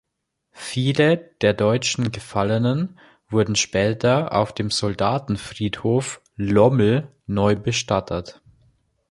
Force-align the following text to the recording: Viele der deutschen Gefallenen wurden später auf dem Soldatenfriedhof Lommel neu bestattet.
Viele 0.55 1.17
der 1.41 1.53
deutschen 1.53 2.11
Gefallenen 2.11 2.97
wurden 3.29 3.55
später 3.55 4.33
auf 4.33 4.51
dem 4.51 4.71
Soldatenfriedhof 4.71 6.23
Lommel 6.37 7.07
neu 7.27 7.55
bestattet. 7.55 8.41